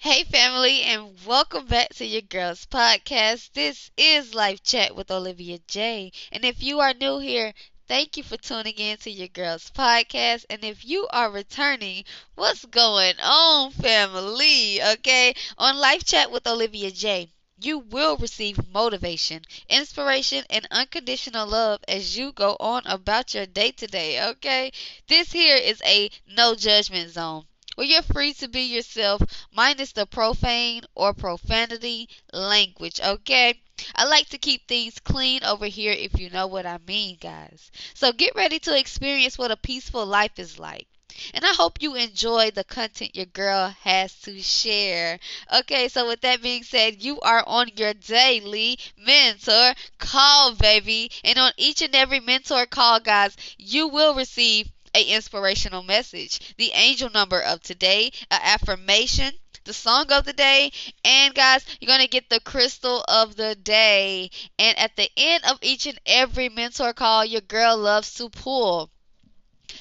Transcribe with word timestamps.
Hey, 0.00 0.24
family, 0.24 0.82
and 0.82 1.16
welcome 1.24 1.66
back 1.66 1.94
to 1.94 2.04
your 2.04 2.22
girls 2.22 2.66
podcast. 2.66 3.52
This 3.52 3.92
is 3.96 4.34
Life 4.34 4.64
Chat 4.64 4.96
with 4.96 5.12
Olivia 5.12 5.60
J. 5.68 6.10
And 6.32 6.44
if 6.44 6.60
you 6.60 6.80
are 6.80 6.92
new 6.92 7.20
here, 7.20 7.54
thank 7.86 8.16
you 8.16 8.24
for 8.24 8.36
tuning 8.36 8.74
in 8.74 8.96
to 8.98 9.12
your 9.12 9.28
girls 9.28 9.70
podcast. 9.72 10.44
And 10.50 10.64
if 10.64 10.84
you 10.84 11.06
are 11.12 11.30
returning, 11.30 12.02
what's 12.34 12.64
going 12.64 13.14
on, 13.20 13.70
family? 13.70 14.82
Okay, 14.82 15.34
on 15.56 15.76
Life 15.78 16.04
Chat 16.04 16.32
with 16.32 16.48
Olivia 16.48 16.90
J. 16.90 17.30
You 17.60 17.78
will 17.78 18.16
receive 18.16 18.66
motivation, 18.72 19.44
inspiration, 19.68 20.44
and 20.50 20.66
unconditional 20.72 21.46
love 21.46 21.80
as 21.86 22.18
you 22.18 22.32
go 22.32 22.56
on 22.58 22.82
about 22.86 23.34
your 23.34 23.46
day 23.46 23.70
today, 23.70 24.20
okay? 24.30 24.72
This 25.06 25.30
here 25.30 25.54
is 25.54 25.80
a 25.84 26.10
no 26.26 26.56
judgment 26.56 27.12
zone 27.12 27.44
where 27.80 27.88
you're 27.88 28.02
free 28.02 28.34
to 28.34 28.46
be 28.46 28.60
yourself, 28.60 29.22
minus 29.54 29.92
the 29.92 30.04
profane 30.04 30.82
or 30.94 31.14
profanity 31.14 32.06
language, 32.30 33.00
okay? 33.00 33.58
I 33.94 34.04
like 34.04 34.28
to 34.28 34.36
keep 34.36 34.68
things 34.68 34.98
clean 34.98 35.42
over 35.44 35.64
here 35.64 35.92
if 35.92 36.20
you 36.20 36.28
know 36.28 36.46
what 36.46 36.66
I 36.66 36.78
mean, 36.86 37.16
guys. 37.18 37.70
So 37.94 38.12
get 38.12 38.34
ready 38.34 38.58
to 38.58 38.78
experience 38.78 39.38
what 39.38 39.50
a 39.50 39.56
peaceful 39.56 40.04
life 40.04 40.38
is 40.38 40.58
like. 40.58 40.88
And 41.32 41.42
I 41.42 41.54
hope 41.54 41.80
you 41.80 41.94
enjoy 41.94 42.50
the 42.50 42.64
content 42.64 43.16
your 43.16 43.24
girl 43.24 43.74
has 43.80 44.14
to 44.24 44.42
share. 44.42 45.18
Okay, 45.50 45.88
so 45.88 46.06
with 46.06 46.20
that 46.20 46.42
being 46.42 46.64
said, 46.64 47.02
you 47.02 47.18
are 47.20 47.42
on 47.46 47.70
your 47.76 47.94
daily 47.94 48.78
mentor 48.98 49.72
call, 49.96 50.54
baby. 50.54 51.10
And 51.24 51.38
on 51.38 51.52
each 51.56 51.80
and 51.80 51.94
every 51.94 52.20
mentor 52.20 52.66
call, 52.66 53.00
guys, 53.00 53.34
you 53.56 53.88
will 53.88 54.14
receive 54.14 54.70
a 54.94 55.02
inspirational 55.02 55.82
message, 55.82 56.54
the 56.56 56.72
angel 56.72 57.10
number 57.10 57.40
of 57.40 57.60
today, 57.62 58.10
an 58.30 58.40
affirmation, 58.42 59.32
the 59.64 59.72
song 59.72 60.10
of 60.10 60.24
the 60.24 60.32
day, 60.32 60.72
and 61.04 61.34
guys, 61.34 61.64
you're 61.80 61.86
going 61.86 62.00
to 62.00 62.08
get 62.08 62.28
the 62.28 62.40
crystal 62.40 63.04
of 63.08 63.36
the 63.36 63.54
day. 63.54 64.30
And 64.58 64.78
at 64.78 64.96
the 64.96 65.10
end 65.16 65.44
of 65.44 65.58
each 65.62 65.86
and 65.86 66.00
every 66.06 66.48
mentor 66.48 66.92
call, 66.92 67.24
your 67.24 67.42
girl 67.42 67.76
loves 67.76 68.14
to 68.14 68.30
pull 68.30 68.90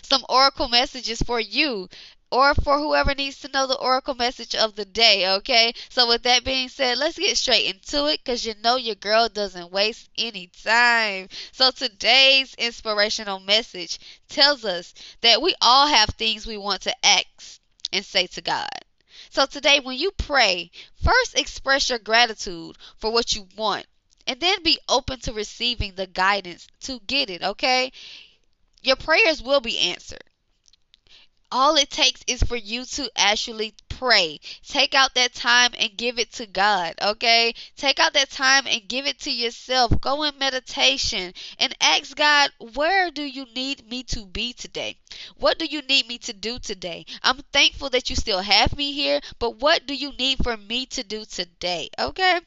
some 0.03 0.25
oracle 0.29 0.67
messages 0.67 1.21
for 1.21 1.39
you 1.39 1.89
or 2.31 2.53
for 2.53 2.77
whoever 2.77 3.15
needs 3.15 3.39
to 3.39 3.47
know 3.47 3.65
the 3.65 3.77
oracle 3.77 4.13
message 4.13 4.53
of 4.53 4.75
the 4.75 4.85
day, 4.85 5.27
okay? 5.27 5.73
So, 5.89 6.07
with 6.07 6.23
that 6.23 6.43
being 6.43 6.69
said, 6.69 6.97
let's 6.99 7.17
get 7.17 7.37
straight 7.37 7.73
into 7.73 8.05
it 8.05 8.23
because 8.23 8.45
you 8.45 8.53
know 8.63 8.75
your 8.75 8.95
girl 8.95 9.29
doesn't 9.29 9.71
waste 9.71 10.09
any 10.17 10.51
time. 10.63 11.29
So, 11.51 11.71
today's 11.71 12.53
inspirational 12.55 13.39
message 13.39 13.99
tells 14.27 14.63
us 14.63 14.93
that 15.21 15.41
we 15.41 15.55
all 15.61 15.87
have 15.87 16.09
things 16.09 16.45
we 16.45 16.57
want 16.57 16.81
to 16.83 17.05
ask 17.05 17.59
and 17.91 18.05
say 18.05 18.27
to 18.27 18.41
God. 18.41 18.69
So, 19.31 19.47
today, 19.47 19.79
when 19.79 19.97
you 19.97 20.11
pray, 20.11 20.69
first 21.03 21.37
express 21.37 21.89
your 21.89 21.99
gratitude 21.99 22.77
for 22.97 23.11
what 23.11 23.33
you 23.33 23.47
want 23.57 23.87
and 24.27 24.39
then 24.39 24.61
be 24.61 24.79
open 24.87 25.19
to 25.21 25.33
receiving 25.33 25.95
the 25.95 26.05
guidance 26.05 26.67
to 26.81 26.99
get 27.07 27.31
it, 27.31 27.41
okay? 27.41 27.91
Your 28.83 28.95
prayers 28.95 29.41
will 29.41 29.61
be 29.61 29.79
answered 29.79 30.23
all 31.51 31.75
it 31.75 31.89
takes 31.89 32.23
is 32.27 32.43
for 32.43 32.55
you 32.55 32.85
to 32.85 33.11
actually 33.15 33.73
pray. 33.87 34.39
Take 34.65 34.95
out 34.95 35.13
that 35.15 35.33
time 35.33 35.71
and 35.77 35.97
give 35.97 36.17
it 36.17 36.31
to 36.33 36.45
God, 36.45 36.95
okay? 37.01 37.53
Take 37.75 37.99
out 37.99 38.13
that 38.13 38.29
time 38.29 38.65
and 38.65 38.87
give 38.87 39.05
it 39.05 39.19
to 39.21 39.31
yourself. 39.31 39.99
Go 39.99 40.23
in 40.23 40.37
meditation 40.37 41.33
and 41.59 41.75
ask 41.81 42.15
God, 42.15 42.51
where 42.75 43.11
do 43.11 43.23
you 43.23 43.45
need 43.53 43.89
me 43.89 44.03
to 44.03 44.25
be 44.25 44.53
today? 44.53 44.97
What 45.35 45.59
do 45.59 45.65
you 45.65 45.81
need 45.81 46.07
me 46.07 46.17
to 46.19 46.33
do 46.33 46.59
today? 46.59 47.05
I'm 47.23 47.41
thankful 47.51 47.89
that 47.89 48.09
you 48.09 48.15
still 48.15 48.41
have 48.41 48.77
me 48.77 48.93
here, 48.93 49.19
but 49.37 49.57
what 49.57 49.85
do 49.85 49.93
you 49.93 50.13
need 50.13 50.43
for 50.43 50.55
me 50.55 50.85
to 50.87 51.03
do 51.03 51.25
today, 51.25 51.89
okay? 51.99 52.39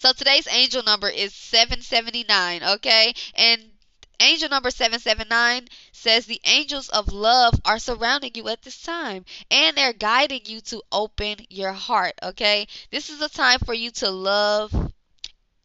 So 0.00 0.12
today's 0.12 0.46
angel 0.48 0.82
number 0.82 1.08
is 1.08 1.34
779, 1.34 2.62
okay? 2.74 3.14
And 3.34 3.71
Angel 4.20 4.48
number 4.48 4.70
779 4.70 5.68
says 5.92 6.26
the 6.26 6.40
angels 6.44 6.88
of 6.88 7.12
love 7.12 7.60
are 7.64 7.78
surrounding 7.78 8.32
you 8.34 8.48
at 8.48 8.62
this 8.62 8.80
time 8.82 9.24
and 9.50 9.76
they're 9.76 9.92
guiding 9.92 10.42
you 10.44 10.60
to 10.60 10.82
open 10.92 11.36
your 11.50 11.72
heart, 11.72 12.14
okay? 12.22 12.66
This 12.90 13.10
is 13.10 13.20
a 13.20 13.28
time 13.28 13.58
for 13.60 13.74
you 13.74 13.90
to 13.92 14.10
love 14.10 14.92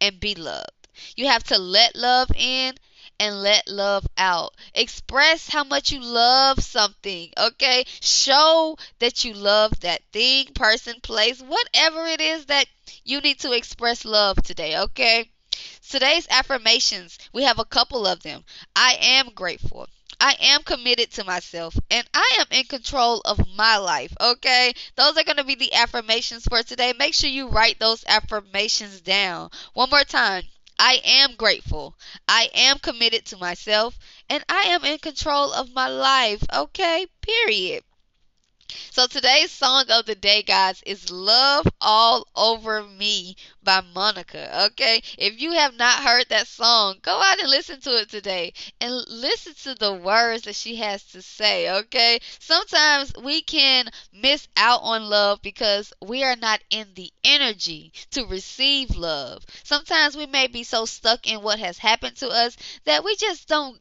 and 0.01 0.19
be 0.19 0.35
loved. 0.35 0.87
You 1.15 1.27
have 1.27 1.43
to 1.45 1.57
let 1.57 1.95
love 1.95 2.31
in 2.35 2.75
and 3.19 3.41
let 3.41 3.67
love 3.67 4.05
out. 4.17 4.53
Express 4.73 5.49
how 5.49 5.63
much 5.63 5.91
you 5.91 5.99
love 5.99 6.63
something, 6.63 7.31
okay? 7.37 7.83
Show 8.01 8.77
that 8.99 9.23
you 9.25 9.33
love 9.33 9.79
that 9.81 10.01
thing, 10.11 10.47
person, 10.53 10.99
place, 11.01 11.41
whatever 11.41 12.05
it 12.05 12.21
is 12.21 12.45
that 12.45 12.67
you 13.03 13.21
need 13.21 13.39
to 13.39 13.51
express 13.51 14.05
love 14.05 14.41
today, 14.43 14.77
okay? 14.79 15.31
Today's 15.89 16.27
affirmations, 16.29 17.17
we 17.31 17.43
have 17.43 17.59
a 17.59 17.65
couple 17.65 18.05
of 18.05 18.21
them. 18.21 18.43
I 18.75 18.97
am 18.99 19.29
grateful. 19.29 19.87
I 20.19 20.35
am 20.41 20.63
committed 20.63 21.11
to 21.11 21.23
myself 21.23 21.77
and 21.89 22.05
I 22.13 22.39
am 22.39 22.47
in 22.51 22.65
control 22.65 23.21
of 23.21 23.39
my 23.55 23.77
life. 23.77 24.13
Okay? 24.19 24.73
Those 24.95 25.15
are 25.15 25.23
going 25.23 25.37
to 25.37 25.45
be 25.45 25.55
the 25.55 25.73
affirmations 25.73 26.43
for 26.43 26.61
today. 26.61 26.91
Make 26.91 27.13
sure 27.13 27.29
you 27.29 27.47
write 27.47 27.79
those 27.79 28.03
affirmations 28.05 28.99
down. 28.99 29.49
One 29.75 29.89
more 29.89 30.03
time. 30.03 30.43
I 30.77 30.99
am 31.05 31.35
grateful. 31.35 31.97
I 32.27 32.49
am 32.53 32.79
committed 32.79 33.25
to 33.27 33.37
myself 33.37 33.97
and 34.29 34.43
I 34.49 34.63
am 34.63 34.83
in 34.83 34.97
control 34.97 35.53
of 35.53 35.73
my 35.73 35.87
life. 35.87 36.43
Okay? 36.53 37.07
Period. 37.21 37.83
So 38.91 39.07
today's 39.07 39.51
song 39.51 39.85
of 39.91 40.05
the 40.07 40.15
day, 40.15 40.41
guys, 40.41 40.83
is 40.85 41.09
Love 41.09 41.67
All 41.79 42.27
Over 42.35 42.83
Me 42.83 43.37
by 43.63 43.79
Monica. 43.79 44.65
Okay? 44.65 45.01
If 45.17 45.39
you 45.39 45.53
have 45.53 45.75
not 45.75 46.03
heard 46.03 46.27
that 46.27 46.47
song, 46.47 46.97
go 47.01 47.17
out 47.21 47.39
and 47.39 47.49
listen 47.49 47.79
to 47.81 48.01
it 48.01 48.09
today 48.09 48.51
and 48.81 48.93
listen 49.07 49.53
to 49.63 49.75
the 49.75 49.93
words 49.93 50.43
that 50.43 50.55
she 50.55 50.75
has 50.77 51.03
to 51.11 51.21
say. 51.21 51.69
Okay? 51.79 52.19
Sometimes 52.39 53.13
we 53.23 53.41
can 53.41 53.87
miss 54.11 54.49
out 54.57 54.81
on 54.83 55.09
love 55.09 55.41
because 55.41 55.93
we 56.01 56.25
are 56.25 56.35
not 56.35 56.61
in 56.69 56.87
the 56.95 57.13
energy 57.23 57.93
to 58.11 58.25
receive 58.25 58.97
love. 58.97 59.45
Sometimes 59.63 60.17
we 60.17 60.25
may 60.25 60.47
be 60.47 60.63
so 60.63 60.85
stuck 60.85 61.25
in 61.25 61.41
what 61.41 61.59
has 61.59 61.77
happened 61.77 62.17
to 62.17 62.27
us 62.27 62.57
that 62.83 63.05
we 63.05 63.15
just 63.15 63.47
don't 63.47 63.79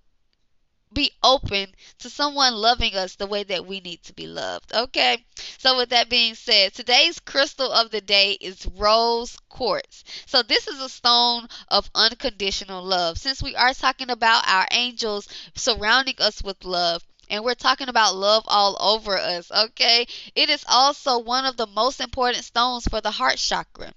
be 0.92 1.12
open 1.22 1.74
to 1.98 2.10
someone 2.10 2.54
loving 2.54 2.94
us 2.94 3.14
the 3.16 3.26
way 3.26 3.42
that 3.44 3.66
we 3.66 3.80
need 3.80 4.02
to 4.04 4.12
be 4.12 4.26
loved. 4.26 4.74
Okay? 4.74 5.24
So, 5.58 5.76
with 5.76 5.90
that 5.90 6.08
being 6.08 6.34
said, 6.34 6.74
today's 6.74 7.20
crystal 7.20 7.70
of 7.70 7.90
the 7.90 8.00
day 8.00 8.32
is 8.32 8.66
rose 8.66 9.36
quartz. 9.48 10.04
So, 10.26 10.42
this 10.42 10.66
is 10.68 10.80
a 10.80 10.88
stone 10.88 11.48
of 11.68 11.90
unconditional 11.94 12.82
love. 12.82 13.18
Since 13.18 13.42
we 13.42 13.54
are 13.56 13.74
talking 13.74 14.10
about 14.10 14.48
our 14.48 14.66
angels 14.70 15.28
surrounding 15.54 16.16
us 16.18 16.42
with 16.42 16.64
love, 16.64 17.02
and 17.28 17.44
we're 17.44 17.54
talking 17.54 17.88
about 17.88 18.14
love 18.16 18.44
all 18.46 18.76
over 18.80 19.16
us, 19.18 19.50
okay? 19.50 20.06
It 20.34 20.50
is 20.50 20.64
also 20.68 21.18
one 21.18 21.44
of 21.44 21.56
the 21.56 21.66
most 21.66 22.00
important 22.00 22.44
stones 22.44 22.86
for 22.88 23.00
the 23.00 23.10
heart 23.10 23.38
chakra. 23.38 23.92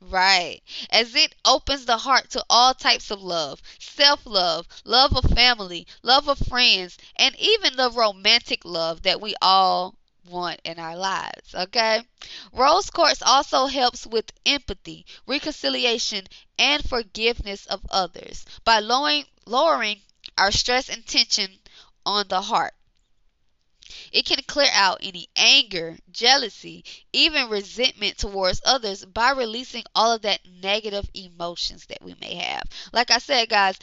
Right. 0.00 0.62
As 0.88 1.14
it 1.14 1.34
opens 1.44 1.84
the 1.84 1.98
heart 1.98 2.30
to 2.30 2.42
all 2.48 2.72
types 2.72 3.10
of 3.10 3.20
love 3.20 3.60
self 3.78 4.24
love, 4.24 4.66
love 4.84 5.14
of 5.14 5.30
family, 5.32 5.86
love 6.02 6.28
of 6.30 6.38
friends, 6.38 6.96
and 7.16 7.36
even 7.38 7.76
the 7.76 7.90
romantic 7.90 8.64
love 8.64 9.02
that 9.02 9.20
we 9.20 9.34
all 9.42 9.94
want 10.24 10.62
in 10.64 10.78
our 10.78 10.96
lives. 10.96 11.54
Okay? 11.54 12.02
Rose 12.52 12.88
quartz 12.88 13.20
also 13.20 13.66
helps 13.66 14.06
with 14.06 14.32
empathy, 14.46 15.04
reconciliation, 15.26 16.26
and 16.58 16.88
forgiveness 16.88 17.66
of 17.66 17.84
others 17.90 18.46
by 18.64 18.78
lowering, 18.78 19.26
lowering 19.44 20.00
our 20.38 20.50
stress 20.52 20.88
and 20.88 21.06
tension 21.06 21.58
on 22.06 22.28
the 22.28 22.40
heart. 22.40 22.72
It 24.12 24.26
can 24.26 24.42
clear 24.46 24.70
out 24.72 24.98
any 25.02 25.28
anger, 25.36 25.98
jealousy, 26.10 26.84
even 27.12 27.48
resentment 27.48 28.18
towards 28.18 28.60
others 28.64 29.04
by 29.04 29.30
releasing 29.30 29.84
all 29.94 30.12
of 30.12 30.22
that 30.22 30.40
negative 30.62 31.08
emotions 31.14 31.86
that 31.86 32.02
we 32.02 32.14
may 32.20 32.34
have. 32.34 32.64
Like 32.92 33.10
I 33.10 33.18
said, 33.18 33.48
guys, 33.48 33.78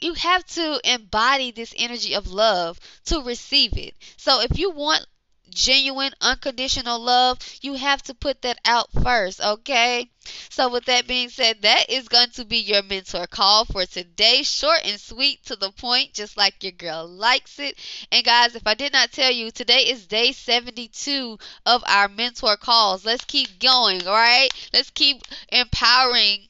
you 0.00 0.14
have 0.14 0.44
to 0.46 0.80
embody 0.84 1.52
this 1.52 1.74
energy 1.76 2.14
of 2.14 2.26
love 2.26 2.78
to 3.06 3.22
receive 3.22 3.76
it. 3.78 3.94
So 4.16 4.40
if 4.40 4.58
you 4.58 4.70
want 4.70 5.06
genuine, 5.54 6.12
unconditional 6.20 6.98
love, 6.98 7.38
you 7.60 7.74
have 7.74 8.02
to 8.04 8.14
put 8.14 8.42
that 8.42 8.58
out 8.64 8.88
first, 9.02 9.40
okay? 9.40 10.10
So, 10.50 10.68
with 10.68 10.84
that 10.86 11.06
being 11.06 11.28
said, 11.28 11.62
that 11.62 11.90
is 11.90 12.08
going 12.08 12.30
to 12.30 12.44
be 12.44 12.58
your 12.58 12.82
mentor 12.82 13.26
call 13.26 13.64
for 13.64 13.84
today. 13.86 14.42
Short 14.42 14.80
and 14.84 15.00
sweet 15.00 15.44
to 15.46 15.56
the 15.56 15.70
point, 15.72 16.14
just 16.14 16.36
like 16.36 16.62
your 16.62 16.72
girl 16.72 17.06
likes 17.08 17.58
it. 17.58 17.76
And, 18.10 18.24
guys, 18.24 18.54
if 18.54 18.66
I 18.66 18.74
did 18.74 18.92
not 18.92 19.12
tell 19.12 19.30
you, 19.32 19.50
today 19.50 19.88
is 19.88 20.06
day 20.06 20.32
72 20.32 21.38
of 21.66 21.82
our 21.86 22.08
mentor 22.08 22.56
calls. 22.56 23.04
Let's 23.04 23.24
keep 23.24 23.58
going, 23.58 24.06
all 24.06 24.14
right? 24.14 24.48
Let's 24.72 24.90
keep 24.90 25.22
empowering 25.50 26.48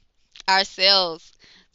ourselves 0.48 1.31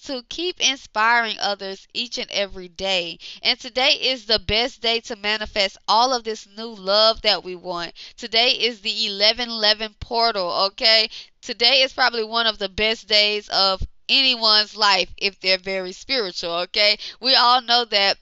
to 0.07 0.23
keep 0.29 0.59
inspiring 0.61 1.37
others 1.37 1.85
each 1.93 2.17
and 2.17 2.31
every 2.31 2.69
day. 2.69 3.19
And 3.43 3.59
today 3.59 3.91
is 3.91 4.25
the 4.25 4.39
best 4.39 4.81
day 4.81 5.01
to 5.01 5.17
manifest 5.17 5.77
all 5.85 6.13
of 6.13 6.23
this 6.23 6.47
new 6.57 6.69
love 6.69 7.21
that 7.23 7.43
we 7.43 7.55
want. 7.55 7.91
Today 8.15 8.51
is 8.51 8.79
the 8.79 8.89
1111 8.89 9.95
portal, 9.99 10.49
okay? 10.67 11.09
Today 11.41 11.81
is 11.81 11.91
probably 11.91 12.23
one 12.23 12.47
of 12.47 12.57
the 12.57 12.69
best 12.69 13.09
days 13.09 13.49
of 13.49 13.83
anyone's 14.07 14.77
life 14.77 15.09
if 15.17 15.41
they're 15.41 15.57
very 15.57 15.91
spiritual, 15.91 16.53
okay? 16.53 16.97
We 17.19 17.35
all 17.35 17.61
know 17.61 17.83
that 17.83 18.17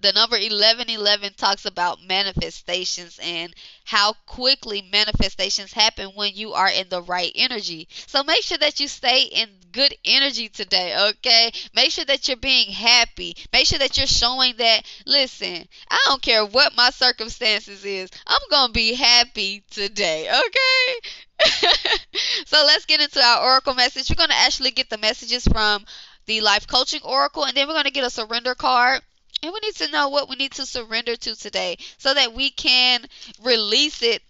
the 0.00 0.12
number 0.12 0.36
1111 0.36 1.34
talks 1.34 1.66
about 1.66 2.02
manifestations 2.02 3.18
and 3.22 3.52
how 3.84 4.12
quickly 4.26 4.88
manifestations 4.92 5.72
happen 5.72 6.10
when 6.14 6.34
you 6.34 6.52
are 6.52 6.70
in 6.70 6.88
the 6.88 7.02
right 7.02 7.32
energy. 7.34 7.88
So 8.06 8.22
make 8.22 8.42
sure 8.42 8.58
that 8.58 8.78
you 8.78 8.86
stay 8.86 9.22
in 9.22 9.48
good 9.72 9.94
energy 10.04 10.48
today, 10.48 10.94
okay? 11.10 11.50
Make 11.74 11.90
sure 11.90 12.04
that 12.04 12.28
you're 12.28 12.36
being 12.36 12.70
happy. 12.70 13.36
Make 13.52 13.66
sure 13.66 13.78
that 13.80 13.96
you're 13.96 14.06
showing 14.06 14.56
that, 14.58 14.82
listen, 15.04 15.66
I 15.90 16.00
don't 16.06 16.22
care 16.22 16.46
what 16.46 16.76
my 16.76 16.90
circumstances 16.90 17.84
is. 17.84 18.10
I'm 18.26 18.40
going 18.50 18.68
to 18.68 18.72
be 18.72 18.94
happy 18.94 19.64
today, 19.70 20.28
okay? 20.28 21.08
so 22.46 22.64
let's 22.66 22.86
get 22.86 23.00
into 23.00 23.20
our 23.20 23.42
oracle 23.42 23.74
message. 23.74 24.10
We're 24.10 24.16
going 24.16 24.30
to 24.30 24.36
actually 24.36 24.70
get 24.70 24.90
the 24.90 24.98
messages 24.98 25.46
from 25.46 25.84
the 26.26 26.40
life 26.42 26.66
coaching 26.66 27.00
oracle 27.04 27.44
and 27.44 27.56
then 27.56 27.66
we're 27.66 27.74
going 27.74 27.86
to 27.86 27.90
get 27.90 28.04
a 28.04 28.10
surrender 28.10 28.54
card 28.54 29.00
and 29.42 29.52
we 29.52 29.60
need 29.60 29.74
to 29.76 29.90
know 29.90 30.08
what 30.08 30.28
we 30.28 30.36
need 30.36 30.52
to 30.52 30.66
surrender 30.66 31.16
to 31.16 31.34
today 31.34 31.76
so 31.98 32.14
that 32.14 32.32
we 32.32 32.50
can 32.50 33.04
release 33.42 34.02
it 34.02 34.22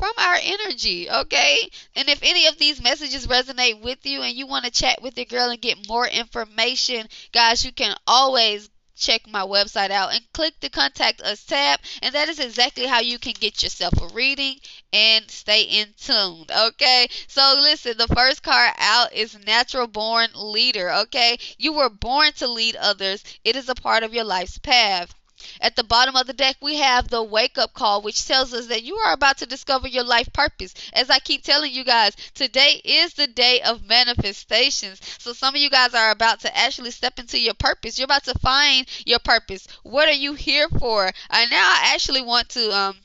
from 0.00 0.12
our 0.16 0.36
energy, 0.42 1.10
okay? 1.10 1.58
And 1.94 2.08
if 2.08 2.20
any 2.22 2.46
of 2.46 2.56
these 2.58 2.82
messages 2.82 3.26
resonate 3.26 3.82
with 3.82 4.04
you 4.06 4.22
and 4.22 4.34
you 4.34 4.46
want 4.46 4.64
to 4.64 4.70
chat 4.70 5.02
with 5.02 5.16
your 5.16 5.26
girl 5.26 5.50
and 5.50 5.60
get 5.60 5.86
more 5.88 6.06
information, 6.06 7.06
guys, 7.32 7.64
you 7.64 7.72
can 7.72 7.94
always 8.06 8.70
check 9.00 9.26
my 9.26 9.42
website 9.42 9.90
out 9.90 10.12
and 10.12 10.32
click 10.32 10.54
the 10.60 10.68
contact 10.68 11.20
us 11.22 11.42
tab 11.44 11.80
and 12.02 12.14
that 12.14 12.28
is 12.28 12.38
exactly 12.38 12.86
how 12.86 13.00
you 13.00 13.18
can 13.18 13.32
get 13.32 13.62
yourself 13.62 13.94
a 14.00 14.06
reading 14.14 14.56
and 14.92 15.30
stay 15.30 15.62
in 15.62 15.88
tuned 15.96 16.50
okay? 16.50 17.08
So 17.26 17.58
listen 17.60 17.96
the 17.96 18.06
first 18.08 18.42
card 18.42 18.72
out 18.78 19.12
is 19.12 19.38
natural 19.46 19.86
born 19.86 20.28
leader 20.34 20.90
okay? 20.92 21.38
You 21.58 21.72
were 21.72 21.90
born 21.90 22.32
to 22.34 22.46
lead 22.46 22.76
others. 22.76 23.24
It 23.42 23.56
is 23.56 23.68
a 23.68 23.74
part 23.74 24.02
of 24.02 24.14
your 24.14 24.24
life's 24.24 24.58
path 24.58 25.14
at 25.60 25.76
the 25.76 25.84
bottom 25.84 26.16
of 26.16 26.26
the 26.26 26.32
deck, 26.32 26.56
we 26.60 26.76
have 26.76 27.08
the 27.08 27.22
wake 27.22 27.58
up 27.58 27.72
call, 27.74 28.02
which 28.02 28.26
tells 28.26 28.52
us 28.52 28.66
that 28.66 28.82
you 28.82 28.96
are 28.96 29.12
about 29.12 29.38
to 29.38 29.46
discover 29.46 29.88
your 29.88 30.04
life 30.04 30.32
purpose. 30.32 30.74
As 30.92 31.10
I 31.10 31.18
keep 31.18 31.42
telling 31.42 31.72
you 31.72 31.84
guys, 31.84 32.14
today 32.34 32.80
is 32.84 33.14
the 33.14 33.26
day 33.26 33.60
of 33.62 33.88
manifestations. 33.88 35.00
So 35.18 35.32
some 35.32 35.54
of 35.54 35.60
you 35.60 35.70
guys 35.70 35.94
are 35.94 36.10
about 36.10 36.40
to 36.40 36.56
actually 36.56 36.90
step 36.90 37.18
into 37.18 37.38
your 37.38 37.54
purpose. 37.54 37.98
You're 37.98 38.04
about 38.06 38.24
to 38.24 38.38
find 38.38 38.86
your 39.06 39.18
purpose. 39.18 39.66
What 39.82 40.08
are 40.08 40.12
you 40.12 40.34
here 40.34 40.68
for? 40.68 41.06
And 41.06 41.50
now 41.50 41.70
I 41.70 41.92
actually 41.94 42.22
want 42.22 42.48
to 42.50 42.72
um, 42.74 42.96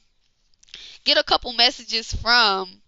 get 1.04 1.18
a 1.18 1.24
couple 1.24 1.54
messages 1.54 2.14
from 2.14 2.82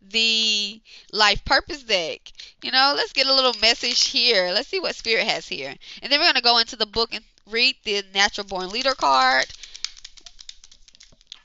the 0.00 0.80
life 1.12 1.44
purpose 1.44 1.82
deck. 1.82 2.32
You 2.62 2.70
know, 2.72 2.94
let's 2.96 3.12
get 3.12 3.26
a 3.26 3.34
little 3.34 3.54
message 3.60 4.08
here. 4.08 4.50
Let's 4.52 4.68
see 4.68 4.80
what 4.80 4.94
spirit 4.94 5.26
has 5.26 5.46
here. 5.48 5.74
And 6.02 6.10
then 6.10 6.20
we're 6.20 6.26
going 6.26 6.34
to 6.34 6.42
go 6.42 6.58
into 6.58 6.76
the 6.76 6.86
book 6.86 7.14
and 7.14 7.24
read 7.50 7.76
the 7.84 8.04
natural 8.14 8.46
born 8.46 8.70
leader 8.70 8.94
card. 8.94 9.46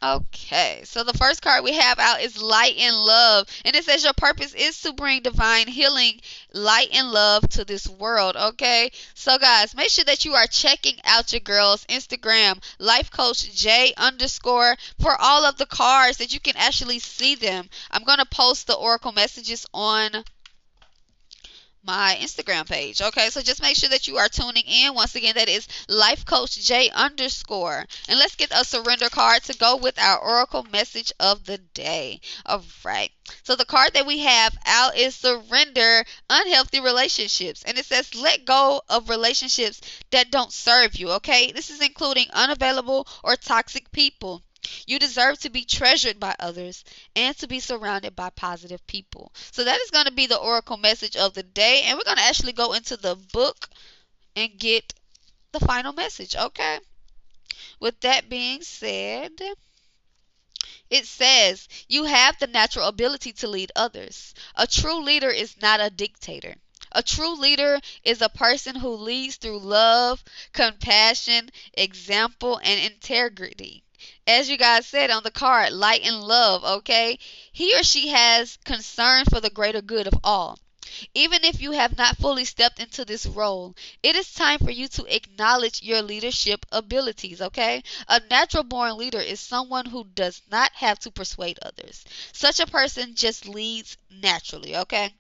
Okay, 0.04 0.82
so 0.84 1.04
the 1.04 1.14
first 1.14 1.44
card 1.44 1.64
we 1.64 1.74
have 1.74 2.00
out 2.00 2.22
is 2.22 2.42
light 2.42 2.76
and 2.76 2.96
love. 2.96 3.48
And 3.64 3.76
it 3.76 3.84
says 3.86 4.04
your 4.04 4.14
purpose 4.14 4.56
is 4.56 4.82
to 4.82 4.94
bring 4.94 5.22
divine 5.22 5.68
healing, 5.68 6.22
light 6.54 6.90
and 6.92 7.12
love 7.12 7.48
to 7.50 7.66
this 7.66 7.88
world. 7.88 8.36
Okay, 8.36 8.92
so 9.14 9.38
guys, 9.38 9.76
make 9.76 9.92
sure 9.92 10.06
that 10.06 10.26
you 10.26 10.34
are 10.34 10.48
checking 10.48 10.96
out 11.04 11.32
your 11.32 11.42
girl's 11.42 11.86
Instagram, 11.86 12.64
life 12.80 13.12
coach 13.12 13.54
J 13.54 13.94
underscore, 13.96 14.76
for 15.00 15.16
all 15.22 15.46
of 15.46 15.58
the 15.58 15.68
cards 15.68 16.18
that 16.18 16.34
you 16.34 16.40
can 16.40 16.58
actually 16.58 16.98
see 16.98 17.36
them. 17.36 17.70
I'm 17.92 18.04
going 18.04 18.18
to 18.18 18.26
post 18.26 18.66
the 18.66 18.74
oracle 18.74 19.12
messages 19.12 19.68
on 19.72 20.24
my 21.84 22.18
Instagram 22.20 22.68
page. 22.68 23.02
Okay, 23.02 23.30
so 23.30 23.42
just 23.42 23.62
make 23.62 23.76
sure 23.76 23.90
that 23.90 24.08
you 24.08 24.18
are 24.18 24.30
tuning 24.30 24.64
in. 24.66 24.94
Once 24.94 25.16
again, 25.16 25.34
that 25.36 25.50
is 25.50 25.68
Life 25.90 26.26
Coach 26.26 26.56
J 26.56 26.90
underscore. 26.90 27.86
And 28.08 28.20
let's 28.20 28.36
get 28.36 28.52
a 28.52 28.64
surrender 28.64 29.10
card 29.10 29.44
to 29.44 29.58
go 29.58 29.78
with 29.78 30.00
our 30.00 30.20
Oracle 30.20 30.64
message 30.72 31.12
of 31.20 31.46
the 31.46 31.58
day. 31.58 32.22
All 32.46 32.64
right. 32.84 33.12
So 33.44 33.56
the 33.56 33.66
card 33.66 33.94
that 33.94 34.06
we 34.06 34.20
have 34.20 34.58
out 34.66 34.96
is 34.98 35.16
surrender 35.16 36.06
unhealthy 36.30 36.80
relationships. 36.80 37.64
And 37.64 37.78
it 37.78 37.86
says 37.86 38.14
let 38.16 38.46
go 38.46 38.82
of 38.90 39.10
relationships 39.10 39.82
that 40.12 40.32
don't 40.32 40.52
serve 40.52 40.96
you. 40.96 41.12
Okay, 41.12 41.52
this 41.52 41.70
is 41.70 41.82
including 41.82 42.28
unavailable 42.34 43.08
or 43.24 43.36
toxic 43.36 43.92
people. 43.92 44.44
You 44.86 45.00
deserve 45.00 45.40
to 45.40 45.50
be 45.50 45.66
treasured 45.66 46.20
by 46.20 46.36
others 46.38 46.84
and 47.16 47.36
to 47.38 47.48
be 47.48 47.60
surrounded 47.60 48.16
by 48.16 48.30
positive 48.30 48.86
people. 48.86 49.34
So 49.52 49.64
that 49.64 49.82
is 49.82 49.90
going 49.90 50.06
to 50.06 50.12
be 50.12 50.28
the 50.28 50.38
oracle 50.38 50.78
message 50.78 51.16
of 51.16 51.34
the 51.34 51.42
day. 51.42 51.82
And 51.84 51.98
we're 51.98 52.04
going 52.04 52.18
to 52.18 52.24
actually 52.24 52.54
go 52.54 52.74
into 52.74 52.96
the 52.96 53.16
book 53.16 53.70
and 54.36 54.60
get 54.60 54.94
the 55.52 55.60
final 55.60 55.94
message, 55.94 56.36
okay? 56.36 56.80
With 57.80 58.00
that 58.02 58.30
being 58.30 58.62
said, 58.62 59.32
it 60.92 61.08
says, 61.08 61.68
You 61.88 62.04
have 62.04 62.38
the 62.38 62.48
natural 62.48 62.88
ability 62.88 63.34
to 63.34 63.48
lead 63.48 63.72
others. 63.76 64.36
A 64.56 64.68
true 64.68 65.02
leader 65.02 65.30
is 65.30 65.60
not 65.60 65.80
a 65.80 65.90
dictator. 65.90 66.56
A 66.92 67.02
true 67.02 67.36
leader 67.36 67.80
is 68.04 68.22
a 68.22 68.30
person 68.30 68.76
who 68.76 68.94
leads 68.96 69.38
through 69.38 69.60
love, 69.60 70.24
compassion, 70.54 71.50
example, 71.74 72.60
and 72.64 72.94
integrity 72.94 73.84
as 74.28 74.50
you 74.50 74.58
guys 74.58 74.88
said 74.88 75.10
on 75.10 75.24
the 75.24 75.32
card, 75.32 75.74
light 75.74 76.02
and 76.04 76.22
love, 76.24 76.64
okay? 76.64 77.20
He 77.52 77.78
or 77.78 77.84
she 77.84 78.08
has 78.10 78.58
concern 78.66 79.26
for 79.26 79.40
the 79.40 79.50
greater 79.50 79.82
good 79.82 80.08
of 80.08 80.14
all. 80.24 80.58
Even 81.14 81.46
if 81.46 81.62
you 81.62 81.72
have 81.72 81.98
not 81.98 82.18
fully 82.18 82.44
stepped 82.44 82.80
into 82.80 83.06
this 83.06 83.26
role, 83.26 83.76
it 84.04 84.16
is 84.16 84.34
time 84.34 84.60
for 84.60 84.72
you 84.72 84.88
to 84.90 85.06
acknowledge 85.16 85.82
your 85.82 86.02
leadership 86.02 86.66
abilities, 86.72 87.42
okay? 87.42 87.82
A 88.10 88.20
natural 88.30 88.64
born 88.64 88.98
leader 88.98 89.20
is 89.20 89.40
someone 89.40 89.86
who 89.86 90.04
does 90.04 90.42
not 90.52 90.72
have 90.74 91.00
to 91.00 91.12
persuade 91.12 91.60
others. 91.62 92.04
Such 92.34 92.60
a 92.60 92.68
person 92.68 93.16
just 93.16 93.48
leads 93.48 93.96
naturally, 94.10 94.76
okay? 94.76 95.14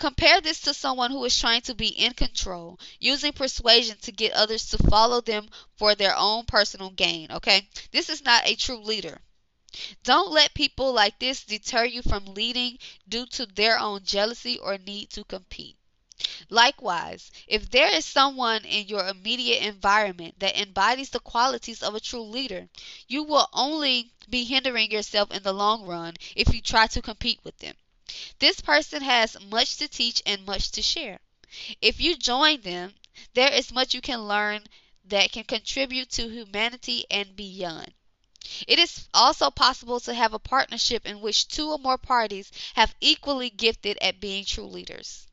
Compare 0.00 0.40
this 0.40 0.62
to 0.62 0.72
someone 0.72 1.10
who 1.10 1.22
is 1.26 1.38
trying 1.38 1.60
to 1.60 1.74
be 1.74 1.88
in 1.88 2.14
control, 2.14 2.80
using 2.98 3.34
persuasion 3.34 3.98
to 3.98 4.10
get 4.10 4.32
others 4.32 4.64
to 4.70 4.78
follow 4.78 5.20
them 5.20 5.46
for 5.76 5.94
their 5.94 6.16
own 6.16 6.46
personal 6.46 6.88
gain, 6.88 7.30
okay? 7.30 7.68
This 7.90 8.08
is 8.08 8.24
not 8.24 8.48
a 8.48 8.56
true 8.56 8.80
leader. 8.80 9.20
Don't 10.02 10.32
let 10.32 10.54
people 10.54 10.94
like 10.94 11.18
this 11.18 11.44
deter 11.44 11.84
you 11.84 12.00
from 12.00 12.24
leading 12.24 12.78
due 13.10 13.26
to 13.26 13.44
their 13.44 13.78
own 13.78 14.02
jealousy 14.02 14.58
or 14.58 14.78
need 14.78 15.10
to 15.10 15.24
compete. 15.24 15.76
Likewise, 16.48 17.30
if 17.46 17.68
there 17.68 17.94
is 17.94 18.06
someone 18.06 18.64
in 18.64 18.86
your 18.86 19.06
immediate 19.06 19.62
environment 19.62 20.34
that 20.38 20.58
embodies 20.58 21.10
the 21.10 21.20
qualities 21.20 21.82
of 21.82 21.94
a 21.94 22.00
true 22.00 22.22
leader, 22.22 22.70
you 23.06 23.22
will 23.22 23.50
only 23.52 24.10
be 24.30 24.44
hindering 24.44 24.90
yourself 24.90 25.30
in 25.30 25.42
the 25.42 25.52
long 25.52 25.84
run 25.84 26.14
if 26.34 26.54
you 26.54 26.62
try 26.62 26.86
to 26.86 27.02
compete 27.02 27.40
with 27.44 27.58
them. 27.58 27.74
This 28.38 28.60
person 28.60 29.02
has 29.02 29.36
much 29.40 29.76
to 29.76 29.86
teach 29.86 30.22
and 30.26 30.44
much 30.44 30.70
to 30.72 30.82
share. 30.82 31.20
If 31.80 32.00
you 32.00 32.16
join 32.16 32.60
them, 32.62 32.94
there 33.34 33.52
is 33.52 33.72
much 33.72 33.94
you 33.94 34.00
can 34.00 34.26
learn 34.26 34.66
that 35.04 35.32
can 35.32 35.44
contribute 35.44 36.10
to 36.10 36.28
humanity 36.28 37.04
and 37.10 37.36
beyond. 37.36 37.92
It 38.66 38.78
is 38.78 39.08
also 39.14 39.50
possible 39.50 40.00
to 40.00 40.14
have 40.14 40.32
a 40.32 40.38
partnership 40.38 41.06
in 41.06 41.20
which 41.20 41.46
two 41.46 41.70
or 41.70 41.78
more 41.78 41.98
parties 41.98 42.50
have 42.74 42.94
equally 43.00 43.50
gifted 43.50 43.96
at 44.00 44.20
being 44.20 44.44
true 44.44 44.66
leaders. 44.66 45.26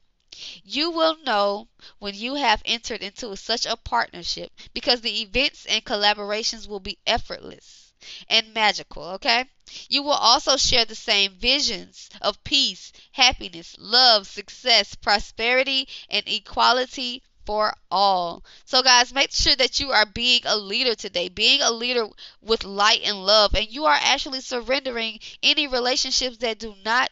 You 0.64 0.92
will 0.92 1.18
know 1.24 1.70
when 2.00 2.14
you 2.14 2.36
have 2.36 2.62
entered 2.64 3.02
into 3.02 3.36
such 3.38 3.66
a 3.66 3.76
partnership 3.76 4.52
because 4.74 5.02
the 5.02 5.22
events 5.22 5.66
and 5.66 5.84
collaborations 5.84 6.68
will 6.68 6.80
be 6.80 7.00
effortless 7.08 7.87
and 8.30 8.54
magical, 8.54 9.04
okay? 9.16 9.46
You 9.90 10.04
will 10.04 10.12
also 10.12 10.56
share 10.58 10.86
the 10.86 10.96
same 10.96 11.34
visions 11.34 12.10
of 12.22 12.44
peace, 12.44 12.92
happiness, 13.12 13.76
love, 13.78 14.28
success, 14.28 14.96
prosperity, 14.96 15.88
and 16.10 16.24
equality 16.28 17.24
for 17.46 17.76
all. 17.92 18.44
So, 18.66 18.82
guys, 18.84 19.14
make 19.14 19.32
sure 19.32 19.56
that 19.56 19.80
you 19.80 19.92
are 19.92 20.06
being 20.06 20.42
a 20.46 20.58
leader 20.58 20.96
today, 20.96 21.30
being 21.30 21.62
a 21.62 21.72
leader 21.72 22.08
with 22.42 22.64
light 22.64 23.02
and 23.04 23.26
love, 23.26 23.56
and 23.56 23.68
you 23.70 23.86
are 23.86 24.00
actually 24.02 24.42
surrendering 24.42 25.20
any 25.44 25.68
relationships 25.68 26.38
that 26.38 26.60
do 26.60 26.76
not 26.86 27.10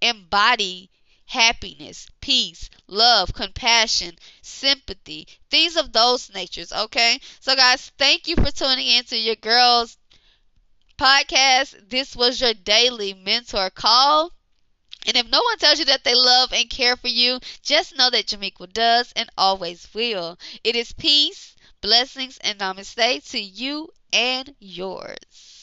embody 0.00 0.90
happiness, 1.26 2.08
peace, 2.20 2.70
love, 2.86 3.32
compassion, 3.34 4.16
sympathy, 4.42 5.26
things 5.50 5.76
of 5.76 5.92
those 5.92 6.30
natures, 6.34 6.72
okay? 6.72 7.20
So, 7.40 7.54
guys, 7.54 7.92
thank 7.98 8.26
you 8.28 8.34
for 8.36 8.50
tuning 8.50 8.86
in 8.86 9.04
to 9.04 9.16
your 9.16 9.36
girls 9.36 9.96
podcast. 10.98 11.88
This 11.88 12.14
was 12.16 12.40
your 12.40 12.54
daily 12.54 13.14
mentor 13.14 13.70
call. 13.70 14.32
And 15.06 15.16
if 15.16 15.26
no 15.28 15.42
one 15.42 15.58
tells 15.58 15.78
you 15.80 15.84
that 15.86 16.04
they 16.04 16.14
love 16.14 16.52
and 16.52 16.70
care 16.70 16.96
for 16.96 17.08
you, 17.08 17.40
just 17.62 17.96
know 17.96 18.10
that 18.10 18.26
Jamiqua 18.26 18.72
does 18.72 19.12
and 19.16 19.28
always 19.36 19.88
will. 19.94 20.38
It 20.62 20.76
is 20.76 20.92
peace, 20.92 21.56
blessings, 21.80 22.38
and 22.38 22.60
namaste 22.60 23.30
to 23.30 23.40
you 23.40 23.92
and 24.12 24.54
yours. 24.60 25.57